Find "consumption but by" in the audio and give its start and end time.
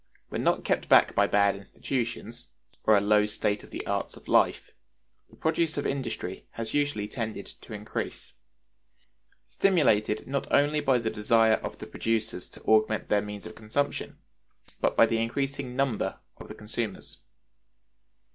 13.53-15.05